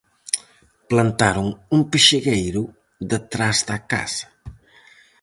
Plantaron 0.89 1.47
un 1.75 1.81
pexegueiro 1.91 2.63
detrás 3.11 3.57
da 3.69 3.77
casa. 3.91 4.27